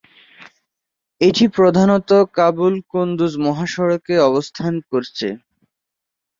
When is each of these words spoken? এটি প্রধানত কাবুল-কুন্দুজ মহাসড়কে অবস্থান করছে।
এটি 1.21 1.45
প্রধানত 1.57 2.09
কাবুল-কুন্দুজ 2.37 3.33
মহাসড়কে 3.45 4.15
অবস্থান 4.29 4.73
করছে। 4.89 5.27